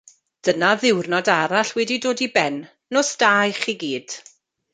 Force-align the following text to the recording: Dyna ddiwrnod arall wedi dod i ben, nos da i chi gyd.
Dyna 0.47 0.69
ddiwrnod 0.83 1.29
arall 1.33 1.73
wedi 1.81 1.99
dod 2.07 2.25
i 2.27 2.29
ben, 2.39 2.57
nos 2.97 3.13
da 3.25 3.31
i 3.53 3.55
chi 3.61 3.79
gyd. 3.85 4.19